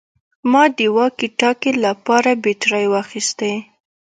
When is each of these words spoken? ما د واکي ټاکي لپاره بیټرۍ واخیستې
ما 0.51 0.63
د 0.77 0.79
واکي 0.97 1.27
ټاکي 1.39 1.71
لپاره 1.85 2.29
بیټرۍ 2.43 2.85
واخیستې 2.89 3.53